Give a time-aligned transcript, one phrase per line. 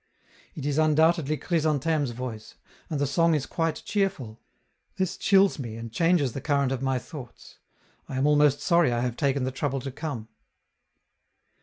[0.55, 2.55] It is undoubtedly Chrysantheme's voice,
[2.89, 4.39] and the song is quite cheerful!
[4.95, 7.59] This chills me and changes the current of my thoughts.
[8.09, 10.29] I am almost sorry I have taken the trouble to come.